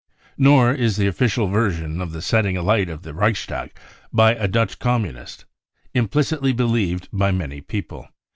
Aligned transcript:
Nor 0.39 0.73
is 0.73 0.97
the 0.97 1.05
official 1.05 1.45
version 1.45 2.01
of 2.01 2.11
the 2.11 2.23
setting 2.23 2.57
alight 2.57 2.89
of 2.89 3.03
the 3.03 3.13
Reichstag 3.13 3.77
by 4.11 4.33
a 4.33 4.47
Dutch 4.47 4.79
Communist 4.79 5.45
implicitly 5.93 6.53
believed 6.53 7.07
by 7.13 7.29
many 7.31 7.61
people." 7.61 8.07